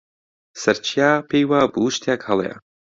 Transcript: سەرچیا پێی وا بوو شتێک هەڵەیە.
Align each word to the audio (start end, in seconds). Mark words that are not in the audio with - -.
سەرچیا 0.61 1.11
پێی 1.29 1.45
وا 1.49 1.61
بوو 1.73 1.93
شتێک 1.97 2.21
هەڵەیە. 2.29 2.55